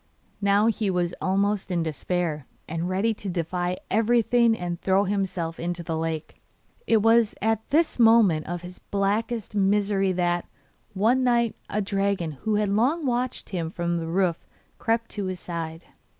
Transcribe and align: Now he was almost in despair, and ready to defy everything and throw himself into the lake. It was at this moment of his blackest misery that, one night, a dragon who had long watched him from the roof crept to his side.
Now 0.41 0.65
he 0.65 0.89
was 0.89 1.13
almost 1.21 1.69
in 1.69 1.83
despair, 1.83 2.47
and 2.67 2.89
ready 2.89 3.13
to 3.13 3.29
defy 3.29 3.77
everything 3.91 4.57
and 4.57 4.81
throw 4.81 5.03
himself 5.03 5.59
into 5.59 5.83
the 5.83 5.95
lake. 5.95 6.41
It 6.87 7.03
was 7.03 7.35
at 7.39 7.69
this 7.69 7.99
moment 7.99 8.47
of 8.47 8.63
his 8.63 8.79
blackest 8.79 9.53
misery 9.53 10.11
that, 10.13 10.47
one 10.95 11.23
night, 11.23 11.55
a 11.69 11.83
dragon 11.83 12.31
who 12.31 12.55
had 12.55 12.69
long 12.69 13.05
watched 13.05 13.49
him 13.49 13.69
from 13.69 13.97
the 13.99 14.07
roof 14.07 14.43
crept 14.79 15.09
to 15.11 15.25
his 15.25 15.39
side. 15.39 15.85